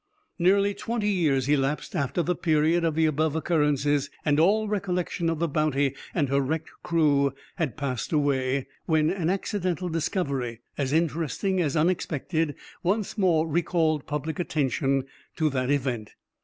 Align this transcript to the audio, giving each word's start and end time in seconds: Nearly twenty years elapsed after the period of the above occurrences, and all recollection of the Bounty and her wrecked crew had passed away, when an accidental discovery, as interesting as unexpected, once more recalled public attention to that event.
Nearly 0.39 0.73
twenty 0.73 1.09
years 1.11 1.47
elapsed 1.47 1.95
after 1.95 2.23
the 2.23 2.33
period 2.35 2.83
of 2.83 2.95
the 2.95 3.05
above 3.05 3.35
occurrences, 3.35 4.09
and 4.25 4.39
all 4.39 4.67
recollection 4.67 5.29
of 5.29 5.37
the 5.37 5.47
Bounty 5.47 5.93
and 6.15 6.27
her 6.27 6.41
wrecked 6.41 6.71
crew 6.81 7.33
had 7.57 7.77
passed 7.77 8.11
away, 8.11 8.65
when 8.87 9.11
an 9.11 9.29
accidental 9.29 9.89
discovery, 9.89 10.61
as 10.75 10.91
interesting 10.91 11.61
as 11.61 11.77
unexpected, 11.77 12.55
once 12.81 13.15
more 13.15 13.47
recalled 13.47 14.07
public 14.07 14.39
attention 14.39 15.03
to 15.35 15.51
that 15.51 15.69
event. 15.69 16.15